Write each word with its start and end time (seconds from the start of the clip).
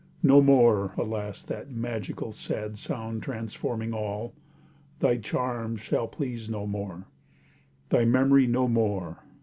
No 0.23 0.41
more! 0.41 0.93
alas, 0.97 1.43
that 1.43 1.69
magical 1.69 2.31
sad 2.31 2.75
sound 2.79 3.21
Transforming 3.21 3.93
all! 3.93 4.33
Thy 4.99 5.17
charms 5.17 5.81
shall 5.81 6.07
please 6.07 6.49
no 6.49 6.65
more— 6.65 7.05
Thy 7.89 8.03
memory 8.03 8.47
_no 8.47 8.67
more! 8.67 9.19